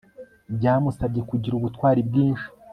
[0.55, 2.47] byamusabye kugira ubutwari bwinshi